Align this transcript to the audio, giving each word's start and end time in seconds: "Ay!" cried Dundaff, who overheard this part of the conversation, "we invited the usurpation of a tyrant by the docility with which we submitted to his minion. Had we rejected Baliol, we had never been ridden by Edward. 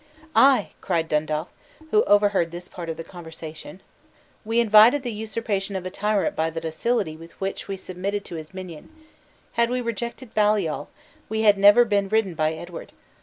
"Ay!" 0.35 0.71
cried 0.81 1.07
Dundaff, 1.07 1.47
who 1.91 2.01
overheard 2.05 2.49
this 2.49 2.67
part 2.67 2.89
of 2.89 2.97
the 2.97 3.03
conversation, 3.03 3.81
"we 4.43 4.59
invited 4.59 5.03
the 5.03 5.13
usurpation 5.13 5.75
of 5.75 5.85
a 5.85 5.91
tyrant 5.91 6.35
by 6.35 6.49
the 6.49 6.59
docility 6.59 7.15
with 7.15 7.39
which 7.39 7.67
we 7.67 7.77
submitted 7.77 8.25
to 8.25 8.33
his 8.35 8.51
minion. 8.51 8.89
Had 9.51 9.69
we 9.69 9.79
rejected 9.79 10.33
Baliol, 10.33 10.87
we 11.29 11.43
had 11.43 11.55
never 11.59 11.85
been 11.85 12.09
ridden 12.09 12.33
by 12.33 12.53
Edward. 12.53 12.93